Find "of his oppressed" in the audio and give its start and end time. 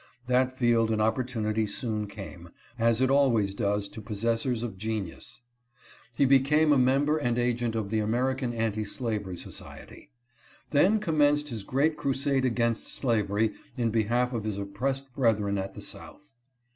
14.33-15.13